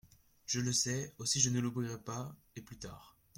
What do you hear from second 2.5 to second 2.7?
et